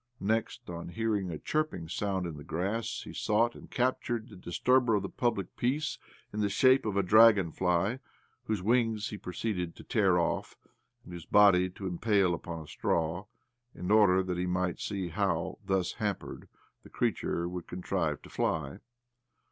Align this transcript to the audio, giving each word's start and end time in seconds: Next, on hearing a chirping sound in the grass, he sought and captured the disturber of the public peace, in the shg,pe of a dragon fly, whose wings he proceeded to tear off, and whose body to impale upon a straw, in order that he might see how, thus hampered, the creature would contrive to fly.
Next, 0.19 0.67
on 0.67 0.87
hearing 0.89 1.29
a 1.29 1.37
chirping 1.37 1.87
sound 1.87 2.25
in 2.25 2.35
the 2.35 2.43
grass, 2.43 3.03
he 3.03 3.13
sought 3.13 3.53
and 3.53 3.69
captured 3.69 4.29
the 4.29 4.35
disturber 4.35 4.95
of 4.95 5.03
the 5.03 5.09
public 5.09 5.55
peace, 5.55 5.99
in 6.33 6.39
the 6.39 6.47
shg,pe 6.47 6.89
of 6.89 6.97
a 6.97 7.03
dragon 7.03 7.51
fly, 7.51 7.99
whose 8.45 8.63
wings 8.63 9.09
he 9.09 9.17
proceeded 9.19 9.75
to 9.75 9.83
tear 9.83 10.17
off, 10.17 10.57
and 11.03 11.13
whose 11.13 11.27
body 11.27 11.69
to 11.69 11.85
impale 11.85 12.33
upon 12.33 12.63
a 12.63 12.67
straw, 12.67 13.27
in 13.75 13.91
order 13.91 14.23
that 14.23 14.39
he 14.39 14.47
might 14.47 14.79
see 14.79 15.09
how, 15.09 15.59
thus 15.63 15.93
hampered, 15.93 16.47
the 16.81 16.89
creature 16.89 17.47
would 17.47 17.67
contrive 17.67 18.23
to 18.23 18.29
fly. 18.31 18.79